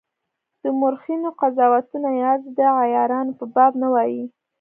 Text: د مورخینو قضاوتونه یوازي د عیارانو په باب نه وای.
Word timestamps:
د 0.63 0.65
مورخینو 0.79 1.29
قضاوتونه 1.41 2.09
یوازي 2.19 2.49
د 2.57 2.59
عیارانو 2.79 3.37
په 3.39 3.45
باب 3.55 3.71
نه 3.81 3.87
وای. 3.93 4.19